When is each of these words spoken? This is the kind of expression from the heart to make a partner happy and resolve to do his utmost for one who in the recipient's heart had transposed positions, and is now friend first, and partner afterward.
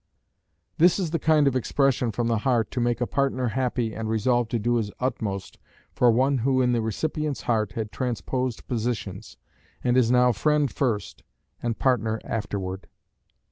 This 0.79 0.97
is 0.97 1.11
the 1.11 1.19
kind 1.19 1.47
of 1.47 1.55
expression 1.55 2.11
from 2.11 2.25
the 2.25 2.39
heart 2.39 2.71
to 2.71 2.79
make 2.79 3.01
a 3.01 3.05
partner 3.05 3.49
happy 3.49 3.93
and 3.93 4.09
resolve 4.09 4.47
to 4.47 4.57
do 4.57 4.77
his 4.77 4.89
utmost 4.99 5.59
for 5.93 6.09
one 6.09 6.39
who 6.39 6.59
in 6.59 6.71
the 6.71 6.81
recipient's 6.81 7.43
heart 7.43 7.73
had 7.73 7.91
transposed 7.91 8.67
positions, 8.67 9.37
and 9.83 9.95
is 9.95 10.09
now 10.09 10.31
friend 10.31 10.71
first, 10.73 11.21
and 11.61 11.77
partner 11.77 12.19
afterward. 12.25 12.87